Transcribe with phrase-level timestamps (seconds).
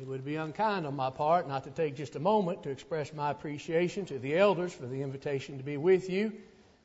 [0.00, 3.12] It would be unkind on my part not to take just a moment to express
[3.12, 6.32] my appreciation to the elders for the invitation to be with you.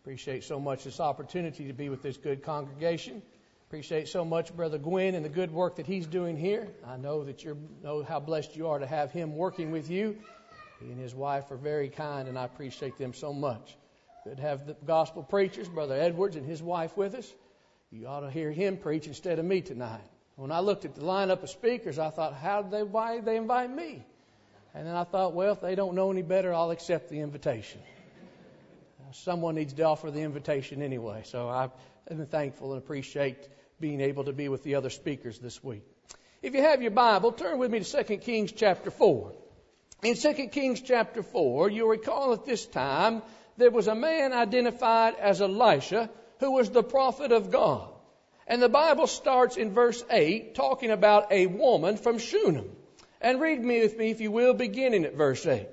[0.03, 3.21] Appreciate so much this opportunity to be with this good congregation.
[3.69, 6.67] Appreciate so much Brother Gwynn and the good work that he's doing here.
[6.85, 10.17] I know that you know how blessed you are to have him working with you.
[10.81, 13.77] He and his wife are very kind, and I appreciate them so much.
[14.25, 17.33] Good to have the gospel preachers, Brother Edwards and his wife with us.
[17.91, 20.03] You ought to hear him preach instead of me tonight.
[20.35, 23.25] When I looked at the lineup of speakers, I thought, how did they, why did
[23.25, 24.05] they invite me?
[24.73, 27.81] And then I thought, well, if they don't know any better, I'll accept the invitation.
[29.13, 31.21] Someone needs to offer the invitation anyway.
[31.23, 31.71] So
[32.09, 33.37] been thankful and appreciate
[33.79, 35.83] being able to be with the other speakers this week.
[36.41, 39.31] If you have your Bible, turn with me to 2 Kings chapter 4.
[40.03, 43.21] In 2 Kings chapter 4, you'll recall at this time
[43.57, 47.89] there was a man identified as Elisha who was the prophet of God.
[48.47, 52.69] And the Bible starts in verse 8 talking about a woman from Shunem.
[53.19, 55.67] And read me with me, if you will, beginning at verse 8.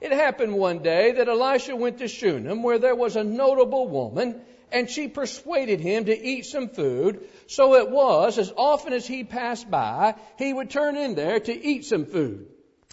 [0.00, 4.40] It happened one day that Elisha went to Shunem where there was a notable woman
[4.72, 7.26] and she persuaded him to eat some food.
[7.46, 11.52] So it was, as often as he passed by, he would turn in there to
[11.52, 12.46] eat some food.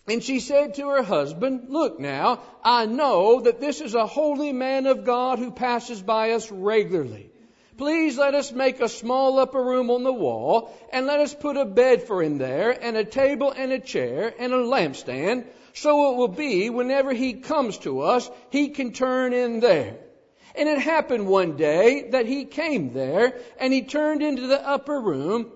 [0.08, 4.54] And she said to her husband, Look now, I know that this is a holy
[4.54, 7.30] man of God who passes by us regularly.
[7.78, 11.58] Please let us make a small upper room on the wall, and let us put
[11.58, 16.12] a bed for him there, and a table and a chair, and a lampstand, so
[16.12, 20.00] it will be whenever he comes to us, he can turn in there.
[20.56, 25.00] And it happened one day that he came there, and he turned into the upper
[25.00, 25.52] room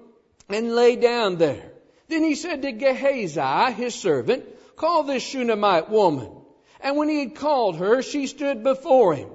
[0.47, 1.72] and lay down there.
[2.08, 6.30] Then he said to Gehazi, his servant, Call this Shunammite woman.
[6.81, 9.30] And when he had called her, she stood before him.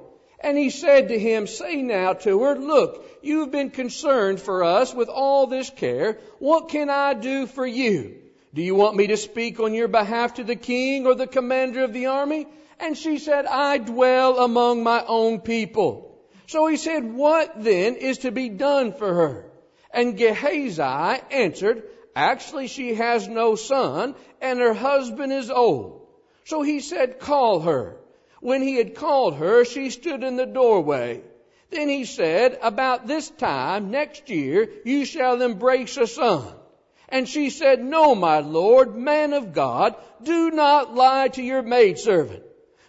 [0.47, 4.63] And he said to him, Say now to her, Look, you have been concerned for
[4.63, 6.21] us with all this care.
[6.39, 8.15] What can I do for you?
[8.55, 11.83] Do you want me to speak on your behalf to the king or the commander
[11.83, 12.47] of the army?
[12.79, 16.17] And she said, I dwell among my own people.
[16.47, 19.51] So he said, What then is to be done for her?
[19.91, 20.81] And Gehazi
[21.33, 21.83] answered,
[22.15, 26.07] Actually, she has no son, and her husband is old.
[26.45, 27.97] So he said, Call her.
[28.47, 31.21] When he had called her, she stood in the doorway.
[31.71, 36.47] Then he said, About this time next year you shall embrace a son.
[37.09, 42.45] And she said, No, my Lord, man of God, do not lie to your maidservant.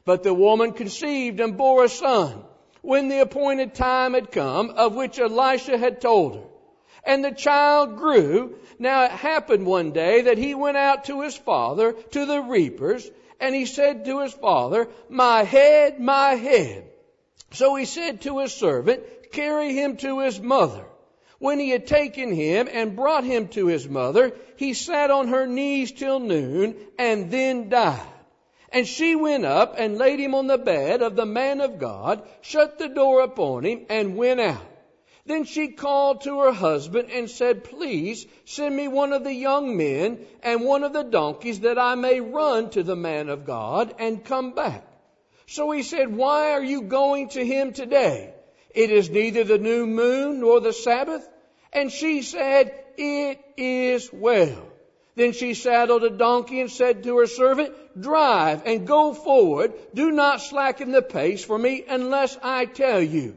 [0.06, 2.44] But the woman conceived and bore a son
[2.84, 6.44] when the appointed time had come of which Elisha had told her.
[7.08, 8.58] And the child grew.
[8.78, 13.10] Now it happened one day that he went out to his father, to the reapers,
[13.40, 16.84] and he said to his father, My head, my head.
[17.52, 20.84] So he said to his servant, Carry him to his mother.
[21.40, 25.48] When he had taken him and brought him to his mother, he sat on her
[25.48, 28.02] knees till noon and then died.
[28.70, 32.28] And she went up and laid him on the bed of the man of God,
[32.42, 34.66] shut the door upon him, and went out.
[35.28, 39.76] Then she called to her husband and said, Please send me one of the young
[39.76, 43.94] men and one of the donkeys that I may run to the man of God
[44.00, 44.88] and come back.
[45.46, 48.34] So he said, Why are you going to him today?
[48.74, 51.28] It is neither the new moon nor the Sabbath.
[51.74, 54.64] And she said, It is well.
[55.16, 59.74] Then she saddled a donkey and said to her servant, Drive and go forward.
[59.94, 63.36] Do not slacken the pace for me unless I tell you.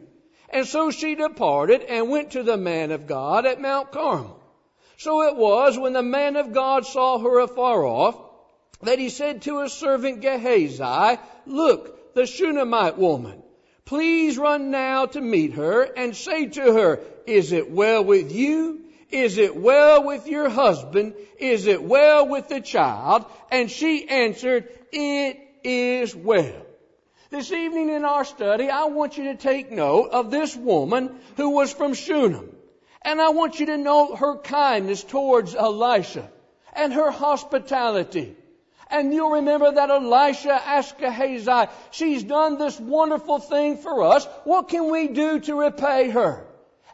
[0.52, 4.40] And so she departed and went to the man of God at Mount Carmel.
[4.96, 8.16] So it was when the man of God saw her afar off
[8.82, 13.42] that he said to his servant Gehazi, Look, the Shunammite woman.
[13.84, 18.84] Please run now to meet her and say to her, Is it well with you?
[19.10, 21.14] Is it well with your husband?
[21.38, 23.24] Is it well with the child?
[23.50, 26.66] And she answered, It is well.
[27.30, 31.50] This evening in our study, I want you to take note of this woman who
[31.50, 32.56] was from Shunem.
[33.02, 36.28] And I want you to note her kindness towards Elisha
[36.72, 38.34] and her hospitality.
[38.90, 44.26] And you'll remember that Elisha asked Gehazi, she's done this wonderful thing for us.
[44.42, 46.44] What can we do to repay her?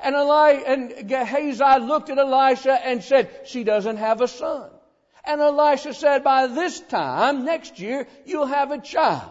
[0.03, 4.69] And, Eli, and Gehazi looked at Elisha and said, she doesn't have a son.
[5.25, 9.31] And Elisha said, by this time, next year, you'll have a child.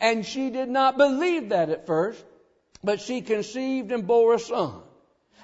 [0.00, 2.24] And she did not believe that at first,
[2.82, 4.80] but she conceived and bore a son.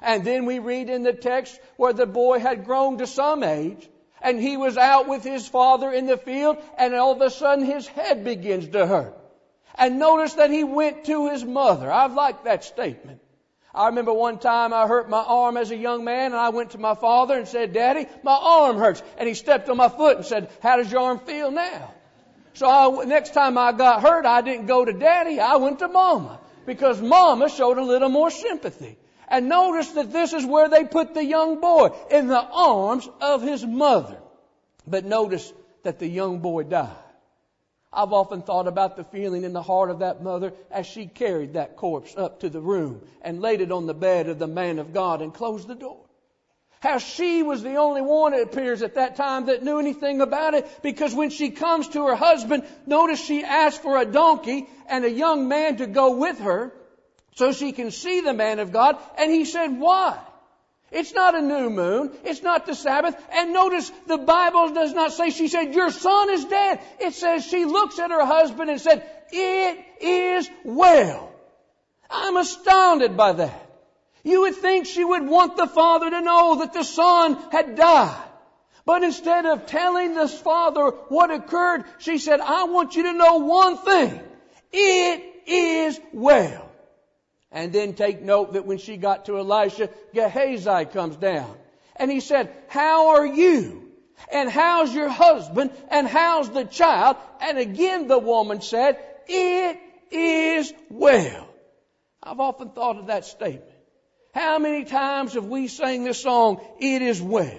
[0.01, 3.89] And then we read in the text where the boy had grown to some age,
[4.23, 7.65] and he was out with his father in the field, and all of a sudden
[7.65, 9.17] his head begins to hurt.
[9.75, 11.93] And notice that he went to his mother.
[11.93, 13.21] I like that statement.
[13.75, 16.71] I remember one time I hurt my arm as a young man and I went
[16.71, 19.03] to my father and said, Daddy, my arm hurts.
[19.19, 21.93] And he stepped on my foot and said, how does your arm feel now?
[22.57, 25.89] So I, next time I got hurt, I didn't go to daddy, I went to
[25.89, 26.41] mama.
[26.65, 28.97] Because mama showed a little more sympathy.
[29.29, 33.43] And notice that this is where they put the young boy, in the arms of
[33.43, 34.17] his mother.
[34.87, 36.97] But notice that the young boy died.
[37.93, 41.55] I've often thought about the feeling in the heart of that mother as she carried
[41.55, 44.79] that corpse up to the room and laid it on the bed of the man
[44.79, 46.06] of God and closed the door.
[46.81, 50.55] How she was the only one, it appears, at that time that knew anything about
[50.55, 55.05] it because when she comes to her husband, notice she asks for a donkey and
[55.05, 56.73] a young man to go with her
[57.35, 60.19] so she can see the man of God and he said, why?
[60.93, 62.13] It's not a new moon.
[62.25, 63.17] It's not the Sabbath.
[63.33, 66.81] And notice the Bible does not say she said, your son is dead.
[67.01, 71.33] It says she looks at her husband and said, it is well.
[72.09, 73.66] I'm astounded by that.
[74.27, 78.25] You would think she would want the father to know that the son had died.
[78.85, 83.37] But instead of telling this father what occurred, she said, I want you to know
[83.37, 84.21] one thing.
[84.73, 86.69] It is well.
[87.53, 91.55] And then take note that when she got to Elisha, Gehazi comes down.
[91.95, 93.93] And he said, How are you?
[94.33, 95.71] And how's your husband?
[95.89, 97.17] And how's the child?
[97.41, 98.99] And again the woman said,
[99.29, 99.79] It
[100.11, 101.49] is well.
[102.21, 103.76] I've often thought of that statement.
[104.37, 107.59] How many times have we sang this song, It is well?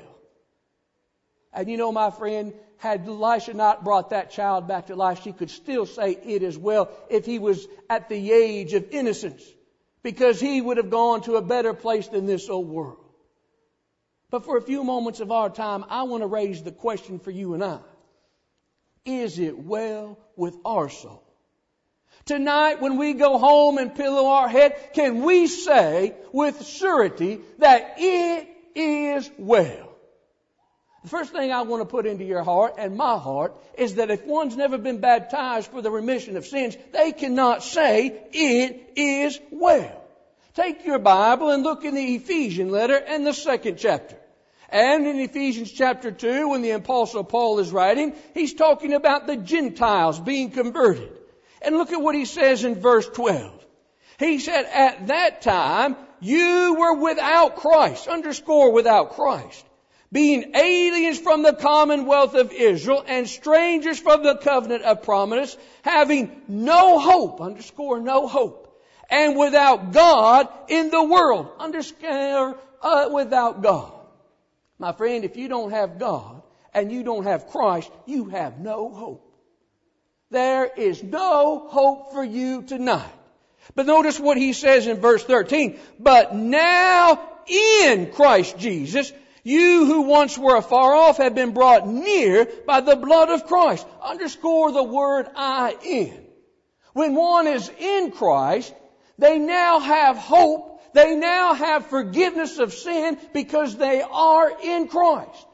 [1.52, 5.32] And you know, my friend, had Elisha not brought that child back to life, she
[5.32, 9.44] could still say, It is well, if he was at the age of innocence
[10.04, 13.04] because he would have gone to a better place than this old world.
[14.30, 17.32] But for a few moments of our time, I want to raise the question for
[17.32, 17.80] you and I.
[19.04, 21.27] Is it well with our soul?
[22.28, 27.96] Tonight, when we go home and pillow our head, can we say with surety that
[27.98, 29.96] it is well?
[31.04, 34.12] The first thing I want to put into your heart and my heart is that
[34.12, 39.40] if one's never been baptized for the remission of sins, they cannot say it is
[39.50, 40.04] well.
[40.54, 44.18] Take your Bible and look in the Ephesian letter and the second chapter.
[44.68, 49.38] And in Ephesians chapter 2, when the apostle Paul is writing, he's talking about the
[49.38, 51.17] Gentiles being converted.
[51.62, 53.66] And look at what he says in verse 12.
[54.20, 58.08] He said, at that time, you were without Christ.
[58.08, 59.66] Underscore without Christ.
[60.12, 66.42] Being aliens from the commonwealth of Israel and strangers from the covenant of promise, having
[66.48, 67.42] no hope.
[67.42, 68.68] Underscore no hope
[69.10, 71.50] and without God in the world.
[71.60, 73.94] underscore uh, without God.
[74.78, 76.44] My friend, if you don't have God
[76.74, 79.27] and you don't have Christ, you have no hope.
[80.30, 83.14] There is no hope for you tonight.
[83.76, 85.80] But notice what he says in verse 13.
[86.00, 89.12] But now in Christ Jesus,
[89.44, 93.88] you who once were afar off have been brought near by the blood of Christ.
[94.04, 96.26] Underscore the word I in.
[96.92, 98.74] When one is in Christ,
[99.18, 100.82] they now have hope.
[100.94, 105.47] They now have forgiveness of sin because they are in Christ.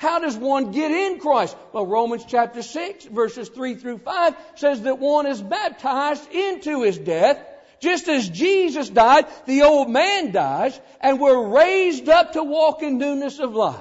[0.00, 1.54] How does one get in Christ?
[1.74, 6.96] Well, Romans chapter 6 verses 3 through 5 says that one is baptized into his
[6.96, 7.38] death.
[7.80, 12.96] Just as Jesus died, the old man dies, and we're raised up to walk in
[12.96, 13.76] newness of life.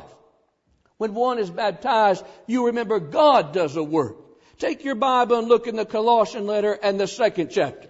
[0.98, 4.18] When one is baptized, you remember God does a work.
[4.58, 7.90] Take your Bible and look in the Colossian letter and the second chapter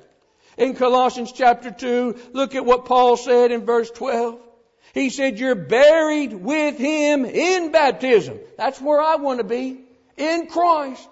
[0.60, 4.40] in Colossians chapter 2, look at what Paul said in verse 12.
[4.94, 8.40] He said, you're buried with him in baptism.
[8.58, 9.82] That's where I want to be.
[10.18, 11.08] In Christ.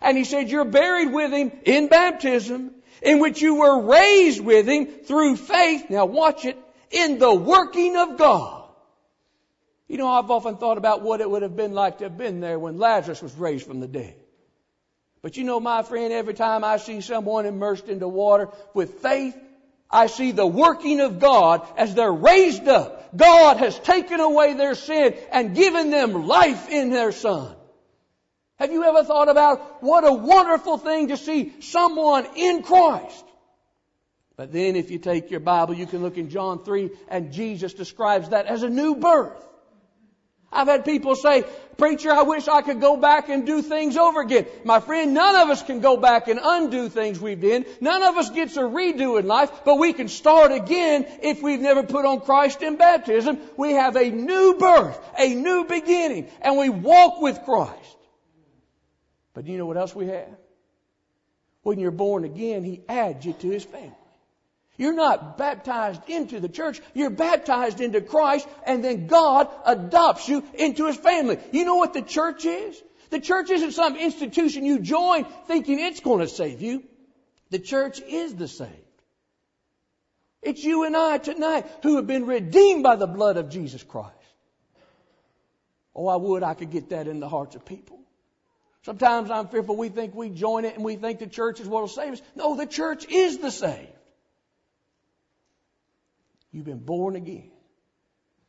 [0.00, 2.72] And he said, you're buried with him in baptism,
[3.02, 5.90] in which you were raised with him through faith.
[5.90, 6.58] Now watch it.
[6.90, 8.64] In the working of God.
[9.86, 12.40] You know, I've often thought about what it would have been like to have been
[12.40, 14.14] there when Lazarus was raised from the dead.
[15.22, 19.36] But you know, my friend, every time I see someone immersed into water with faith,
[19.90, 23.16] I see the working of God as they're raised up.
[23.16, 27.56] God has taken away their sin and given them life in their Son.
[28.56, 33.24] Have you ever thought about what a wonderful thing to see someone in Christ?
[34.36, 37.74] But then if you take your Bible, you can look in John 3 and Jesus
[37.74, 39.44] describes that as a new birth.
[40.52, 41.44] I've had people say,
[41.76, 44.46] preacher, I wish I could go back and do things over again.
[44.64, 47.64] My friend, none of us can go back and undo things we've done.
[47.80, 51.60] None of us gets a redo in life, but we can start again if we've
[51.60, 53.38] never put on Christ in baptism.
[53.56, 57.96] We have a new birth, a new beginning, and we walk with Christ.
[59.32, 60.36] But you know what else we have?
[61.62, 63.92] When you're born again, He adds you to His family.
[64.80, 66.80] You're not baptized into the church.
[66.94, 71.38] You're baptized into Christ and then God adopts you into His family.
[71.52, 72.82] You know what the church is?
[73.10, 76.82] The church isn't some institution you join thinking it's going to save you.
[77.50, 78.72] The church is the saved.
[80.40, 84.14] It's you and I tonight who have been redeemed by the blood of Jesus Christ.
[85.94, 88.00] Oh, I would I could get that in the hearts of people.
[88.86, 91.82] Sometimes I'm fearful we think we join it and we think the church is what
[91.82, 92.22] will save us.
[92.34, 93.92] No, the church is the saved.
[96.52, 97.50] You've been born again.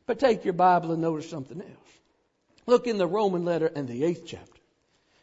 [0.06, 1.68] But take your Bible and notice something else.
[2.66, 4.60] Look in the Roman letter and the eighth chapter.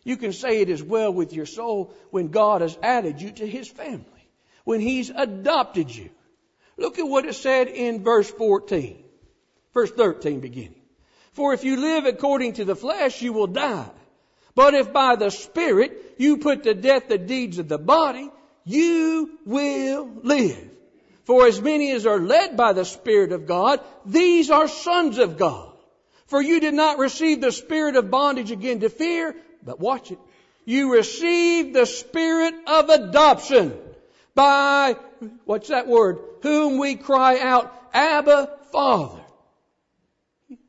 [0.03, 3.47] You can say it is well with your soul when God has added you to
[3.47, 4.29] His family,
[4.63, 6.09] when He's adopted you.
[6.77, 9.03] Look at what it said in verse 14,
[9.73, 10.81] verse 13 beginning.
[11.33, 13.89] For if you live according to the flesh, you will die.
[14.55, 18.29] But if by the Spirit you put to death the deeds of the body,
[18.63, 20.69] you will live.
[21.29, 25.37] For as many as are led by the Spirit of God, these are sons of
[25.37, 25.71] God.
[26.25, 30.17] For you did not receive the spirit of bondage again to fear, but watch it.
[30.65, 33.79] You received the spirit of adoption
[34.33, 34.95] by,
[35.45, 36.17] what's that word?
[36.41, 39.21] Whom we cry out, Abba, Father.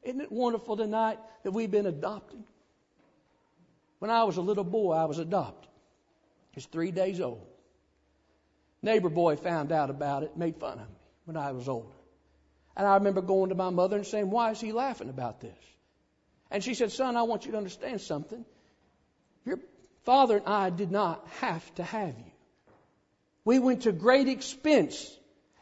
[0.02, 2.44] Isn't it wonderful tonight that we've been adopted?
[3.98, 5.70] When I was a little boy, I was adopted.
[6.54, 7.49] Was three days old.
[8.82, 11.88] Neighbor boy found out about it, made fun of me when I was older.
[12.76, 15.58] And I remember going to my mother and saying, Why is he laughing about this?
[16.50, 18.44] And she said, Son, I want you to understand something.
[19.44, 19.58] Your
[20.04, 22.32] father and I did not have to have you.
[23.44, 25.16] We went to great expense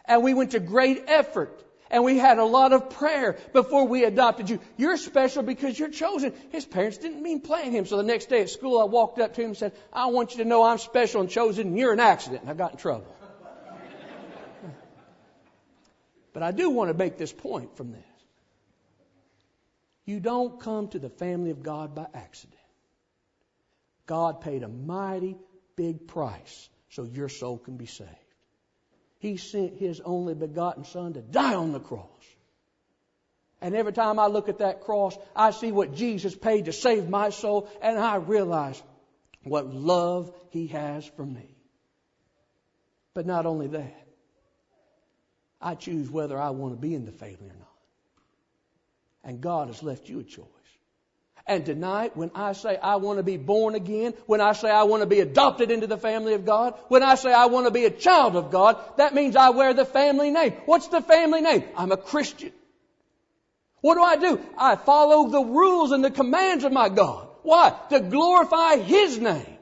[0.05, 4.05] and we went to great effort and we had a lot of prayer before we
[4.05, 4.61] adopted you.
[4.77, 6.33] You're special because you're chosen.
[6.51, 7.87] His parents didn't mean playing him.
[7.87, 10.33] So the next day at school, I walked up to him and said, I want
[10.33, 12.43] you to know I'm special and chosen and you're an accident.
[12.43, 13.15] And I got in trouble.
[16.33, 18.03] but I do want to make this point from this.
[20.05, 22.57] You don't come to the family of God by accident.
[24.07, 25.37] God paid a mighty
[25.77, 28.28] big price so your soul can be saved.
[29.19, 32.07] He sent His only begotten Son to die on the cross.
[33.61, 37.09] And every time I look at that cross, I see what Jesus paid to save
[37.09, 38.81] my soul, and I realize
[39.43, 41.57] what love He has for me.
[43.15, 44.07] But not only that,
[45.61, 47.69] I choose whether I want to be in the family or not.
[49.25, 50.47] And God has left you a choice.
[51.49, 54.83] And tonight, when I say I want to be born again, when I say I
[54.83, 57.71] want to be adopted into the family of God, when I say I want to
[57.71, 60.53] be a child of God, that means I wear the family name.
[60.67, 61.65] What's the family name?
[61.75, 62.53] I'm a Christian.
[63.81, 64.41] What do I do?
[64.59, 67.27] I follow the rules and the commands of my God.
[67.45, 67.75] Why?
[67.89, 69.57] To glorify His name.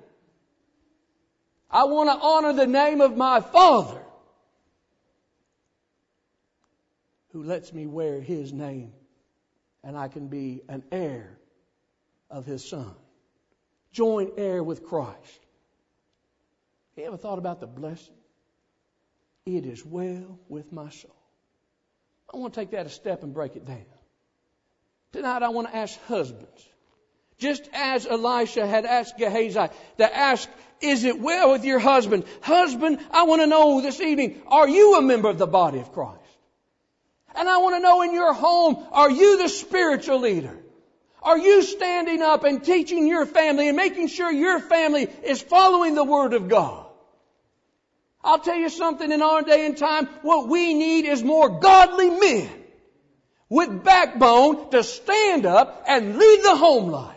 [1.70, 4.02] I want to honor the name of my Father
[7.30, 8.92] who lets me wear His name
[9.84, 11.38] and I can be an heir
[12.30, 12.94] of his son.
[13.92, 15.46] Joint heir with Christ.
[16.96, 18.14] You ever thought about the blessing?
[19.44, 21.14] It is well with my soul.
[22.32, 23.84] I want to take that a step and break it down.
[25.12, 26.68] Tonight I want to ask husbands,
[27.38, 29.68] just as Elisha had asked Gehazi
[29.98, 30.48] to ask,
[30.80, 32.24] is it well with your husband?
[32.42, 35.92] Husband, I want to know this evening, are you a member of the body of
[35.92, 36.20] Christ?
[37.34, 40.58] And I want to know in your home, are you the spiritual leader?
[41.26, 45.96] Are you standing up and teaching your family and making sure your family is following
[45.96, 46.86] the Word of God?
[48.22, 52.10] I'll tell you something in our day and time, what we need is more godly
[52.10, 52.48] men
[53.48, 57.16] with backbone to stand up and lead the home life.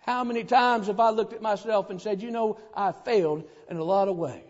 [0.00, 3.76] How many times have I looked at myself and said, you know, I failed in
[3.76, 4.42] a lot of ways.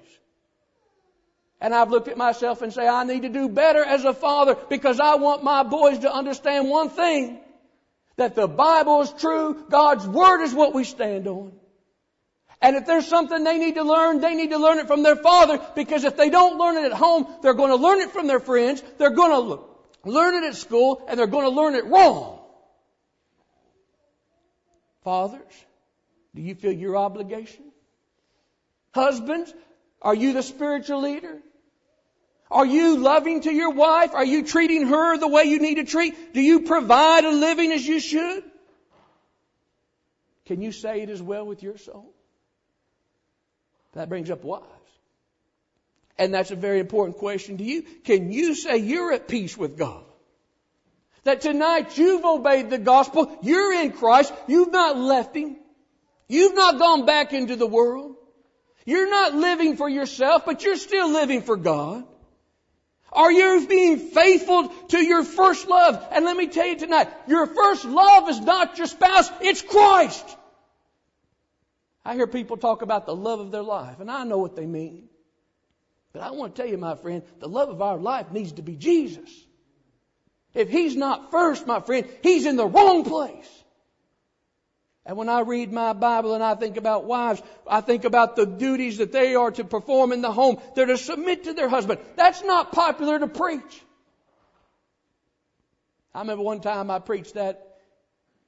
[1.60, 4.56] And I've looked at myself and say, I need to do better as a father
[4.70, 7.40] because I want my boys to understand one thing.
[8.16, 11.52] That the Bible is true, God's Word is what we stand on.
[12.60, 15.16] And if there's something they need to learn, they need to learn it from their
[15.16, 18.26] father because if they don't learn it at home, they're going to learn it from
[18.26, 19.64] their friends, they're going to
[20.08, 22.40] learn it at school, and they're going to learn it wrong.
[25.02, 25.64] Fathers,
[26.34, 27.64] do you feel your obligation?
[28.94, 29.52] Husbands,
[30.00, 31.42] are you the spiritual leader?
[32.54, 34.14] Are you loving to your wife?
[34.14, 36.32] Are you treating her the way you need to treat?
[36.32, 38.44] Do you provide a living as you should?
[40.46, 42.14] Can you say it as well with your soul?
[43.94, 44.64] That brings up wives.
[46.16, 47.82] And that's a very important question to you.
[48.04, 50.04] Can you say you're at peace with God?
[51.24, 55.56] That tonight you've obeyed the gospel, you're in Christ, you've not left Him,
[56.28, 58.14] you've not gone back into the world,
[58.84, 62.04] You're not living for yourself, but you're still living for God.
[63.14, 66.04] Are you being faithful to your first love?
[66.10, 70.24] And let me tell you tonight, your first love is not your spouse, it's Christ.
[72.04, 74.66] I hear people talk about the love of their life, and I know what they
[74.66, 75.08] mean.
[76.12, 78.62] But I want to tell you, my friend, the love of our life needs to
[78.62, 79.30] be Jesus.
[80.52, 83.63] If He's not first, my friend, He's in the wrong place.
[85.06, 88.46] And when I read my Bible and I think about wives, I think about the
[88.46, 90.58] duties that they are to perform in the home.
[90.74, 92.00] They're to submit to their husband.
[92.16, 93.82] That's not popular to preach.
[96.14, 97.80] I remember one time I preached that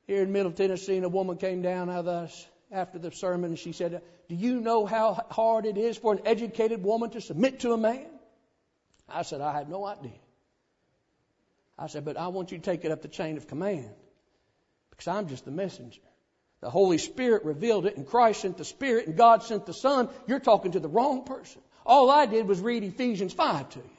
[0.07, 3.51] here in Middle Tennessee and a woman came down out of us after the sermon
[3.51, 7.21] and she said, Do you know how hard it is for an educated woman to
[7.21, 8.07] submit to a man?
[9.09, 10.13] I said, I have no idea.
[11.79, 13.91] I said, but I want you to take it up the chain of command
[14.91, 16.01] because I'm just the messenger.
[16.61, 20.09] The Holy Spirit revealed it, and Christ sent the Spirit, and God sent the Son.
[20.27, 21.61] You're talking to the wrong person.
[21.85, 23.91] All I did was read Ephesians 5 to you.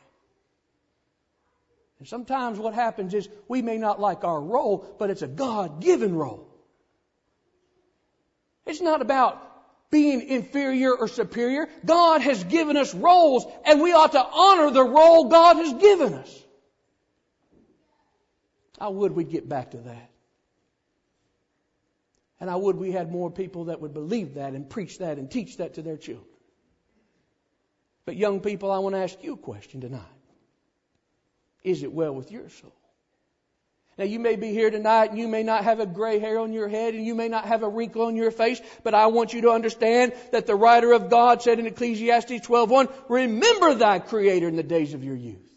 [1.99, 5.81] And sometimes what happens is we may not like our role, but it's a God
[5.81, 6.47] given role.
[8.65, 9.43] It's not about
[9.89, 11.69] being inferior or superior.
[11.85, 16.13] God has given us roles, and we ought to honor the role God has given
[16.13, 16.43] us.
[18.79, 20.11] I would we get back to that.
[22.39, 25.29] And I would we had more people that would believe that and preach that and
[25.29, 26.27] teach that to their children.
[28.06, 30.01] But young people, I want to ask you a question tonight.
[31.63, 32.74] Is it well with your soul?
[33.98, 36.53] Now you may be here tonight and you may not have a gray hair on
[36.53, 39.34] your head and you may not have a wrinkle on your face, but I want
[39.34, 44.48] you to understand that the writer of God said in Ecclesiastes 12:1, remember thy creator
[44.48, 45.51] in the days of your youth.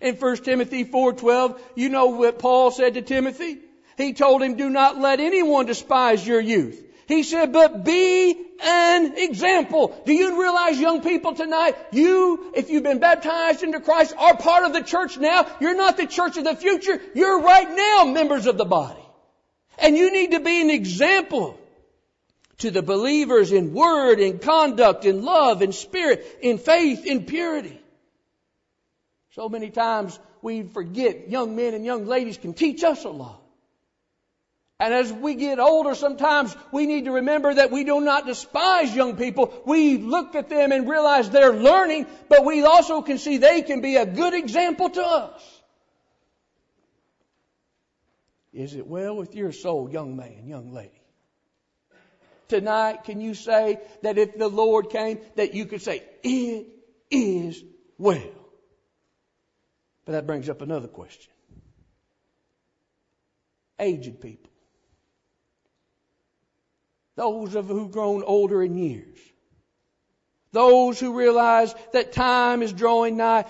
[0.00, 3.60] In 1 Timothy 4:12, you know what Paul said to Timothy?
[3.96, 6.80] He told him, do not let anyone despise your youth.
[7.06, 9.94] He said, but be an example.
[10.06, 14.64] Do you realize, young people tonight, you, if you've been baptized into Christ, are part
[14.64, 15.46] of the church now.
[15.60, 17.00] You're not the church of the future.
[17.14, 19.04] You're right now members of the body.
[19.78, 21.60] And you need to be an example
[22.58, 27.78] to the believers in word, in conduct, in love, in spirit, in faith, in purity.
[29.32, 33.43] So many times we forget young men and young ladies can teach us a lot.
[34.84, 38.94] And as we get older, sometimes we need to remember that we do not despise
[38.94, 39.62] young people.
[39.64, 43.80] We look at them and realize they're learning, but we also can see they can
[43.80, 45.62] be a good example to us.
[48.52, 51.00] Is it well with your soul, young man, young lady?
[52.48, 56.66] Tonight, can you say that if the Lord came, that you could say, it
[57.10, 57.64] is
[57.96, 58.20] well?
[60.04, 61.32] But that brings up another question.
[63.78, 64.50] Aged people
[67.16, 69.18] those of who've grown older in years.
[70.52, 73.44] Those who realize that time is drawing nigh.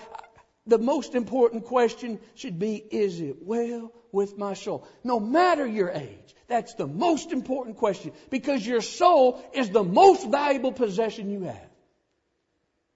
[0.65, 4.87] The most important question should be, is it well with my soul?
[5.03, 10.27] No matter your age, that's the most important question because your soul is the most
[10.29, 11.69] valuable possession you have.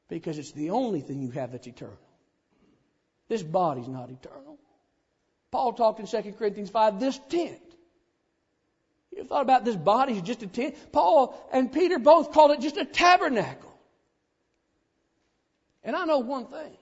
[0.07, 1.97] Because it's the only thing you have that's eternal.
[3.27, 4.57] This body's not eternal.
[5.51, 7.61] Paul talked in 2 Corinthians 5, this tent
[9.19, 10.75] you thought about this body as just a tent?
[10.91, 13.73] Paul and Peter both called it just a tabernacle.
[15.83, 16.77] And I know one thing.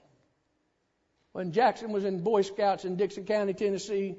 [1.32, 4.16] When Jackson was in Boy Scouts in Dickson County, Tennessee,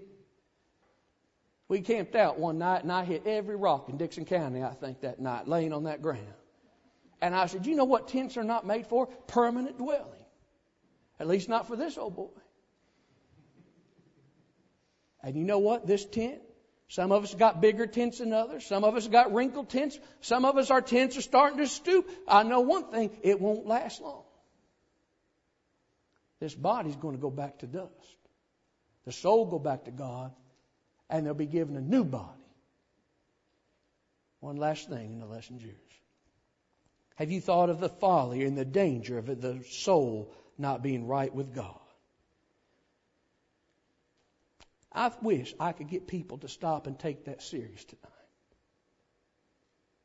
[1.68, 5.02] we camped out one night and I hit every rock in Dickson County, I think,
[5.02, 6.34] that night, laying on that ground.
[7.22, 9.08] And I said, You know what tents are not made for?
[9.28, 10.26] Permanent dwelling.
[11.20, 12.30] At least not for this old boy.
[15.22, 15.86] And you know what?
[15.86, 16.40] This tent
[16.90, 18.66] some of us got bigger tents than others.
[18.66, 19.98] Some of us got wrinkled tents.
[20.22, 22.10] Some of us, our tents are starting to stoop.
[22.28, 24.24] I know one thing, it won't last long.
[26.40, 27.92] This body's going to go back to dust.
[29.06, 30.32] The soul go back to God,
[31.12, 32.26] and they'll be given a new body.
[34.40, 35.76] One last thing, in the lesson's yours.
[37.16, 41.34] Have you thought of the folly and the danger of the soul not being right
[41.34, 41.79] with God?
[45.00, 48.12] I wish I could get people to stop and take that serious tonight.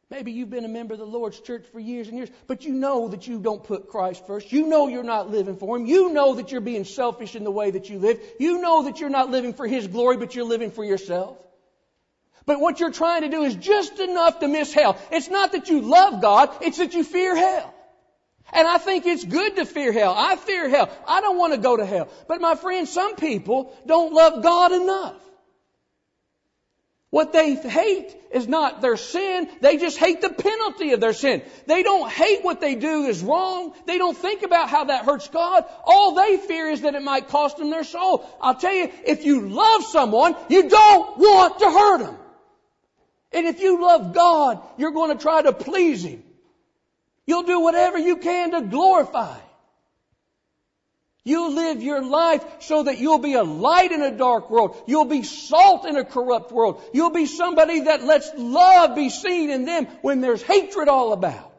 [0.09, 2.73] Maybe you've been a member of the Lord's church for years and years, but you
[2.73, 4.53] know that you don't put Christ first.
[4.53, 5.87] You know you're not living for Him.
[5.87, 8.21] You know that you're being selfish in the way that you live.
[8.39, 11.39] You know that you're not living for His glory, but you're living for yourself.
[12.47, 14.97] But what you're trying to do is just enough to miss hell.
[15.11, 17.74] It's not that you love God, it's that you fear hell.
[18.53, 20.15] And I think it's good to fear hell.
[20.17, 20.91] I fear hell.
[21.09, 22.09] I don't want to go to hell.
[22.29, 25.17] But my friend, some people don't love God enough.
[27.15, 31.43] What they hate is not their sin, they just hate the penalty of their sin.
[31.65, 33.73] They don't hate what they do is wrong.
[33.87, 35.65] They don't think about how that hurts God.
[35.85, 38.29] All they fear is that it might cost them their soul.
[38.41, 42.17] I'll tell you, if you love someone, you don't want to hurt them.
[43.31, 46.24] And if you love God, you're going to try to please Him.
[47.27, 49.39] You'll do whatever you can to glorify
[51.25, 54.77] You'll live your life so that you'll be a light in a dark world.
[54.87, 56.83] You'll be salt in a corrupt world.
[56.93, 61.51] You'll be somebody that lets love be seen in them when there's hatred all about.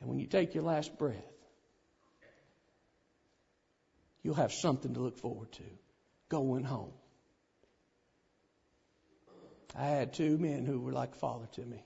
[0.00, 1.14] And when you take your last breath,
[4.24, 5.62] you'll have something to look forward to
[6.28, 6.92] going home.
[9.74, 11.84] I had two men who were like father to me.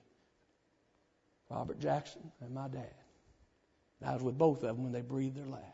[1.50, 2.94] Robert Jackson and my dad.
[4.00, 5.64] And I was with both of them when they breathed their last.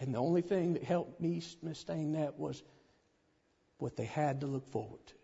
[0.00, 2.62] And the only thing that helped me sustain that was
[3.78, 5.14] what they had to look forward to.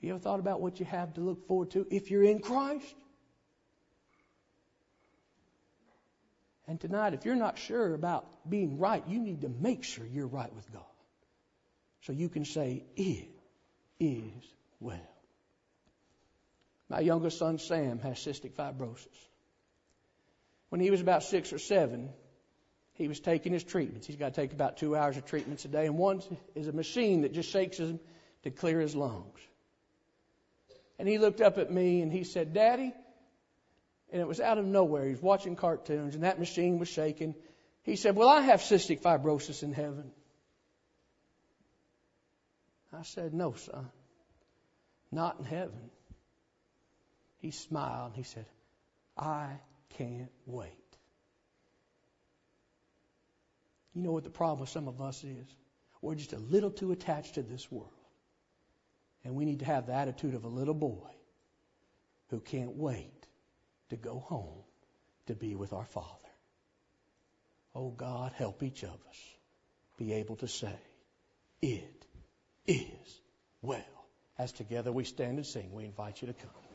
[0.00, 2.94] You ever thought about what you have to look forward to if you're in Christ?
[6.66, 10.26] And tonight, if you're not sure about being right, you need to make sure you're
[10.26, 10.82] right with God.
[12.02, 13.28] So you can say, It
[13.98, 14.44] is
[14.80, 14.98] well.
[16.88, 19.06] My youngest son, Sam, has cystic fibrosis.
[20.70, 22.10] When he was about six or seven,
[22.94, 24.06] he was taking his treatments.
[24.06, 26.22] He's got to take about two hours of treatments a day, and one
[26.54, 28.00] is a machine that just shakes him
[28.42, 29.38] to clear his lungs.
[30.98, 32.92] And he looked up at me and he said, Daddy,
[34.10, 35.04] and it was out of nowhere.
[35.04, 37.34] He was watching cartoons, and that machine was shaking.
[37.82, 40.10] He said, Well, I have cystic fibrosis in heaven.
[42.92, 43.90] I said, No, son,
[45.10, 45.90] not in heaven.
[47.38, 48.08] He smiled.
[48.08, 48.46] And he said,
[49.16, 50.72] I can't wait.
[53.94, 55.46] You know what the problem with some of us is?
[56.00, 57.92] We're just a little too attached to this world.
[59.24, 61.10] And we need to have the attitude of a little boy
[62.30, 63.26] who can't wait
[63.90, 64.62] to go home
[65.26, 66.08] to be with our Father.
[67.74, 69.36] Oh God, help each of us
[69.96, 70.74] be able to say,
[71.60, 71.97] It
[72.68, 73.20] is
[73.62, 73.82] well.
[74.38, 76.67] As together we stand and sing, we invite you to come.